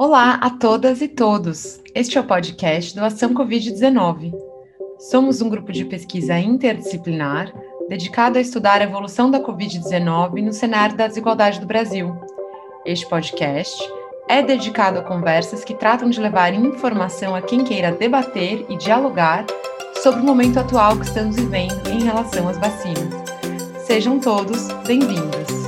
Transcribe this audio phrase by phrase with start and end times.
[0.00, 1.80] Olá a todas e todos.
[1.92, 4.32] Este é o podcast do Ação Covid-19.
[4.96, 7.52] Somos um grupo de pesquisa interdisciplinar
[7.88, 12.16] dedicado a estudar a evolução da Covid-19 no cenário da desigualdade do Brasil.
[12.86, 13.76] Este podcast
[14.28, 19.46] é dedicado a conversas que tratam de levar informação a quem queira debater e dialogar
[20.00, 23.12] sobre o momento atual que estamos vivendo em relação às vacinas.
[23.84, 25.67] Sejam todos bem-vindos.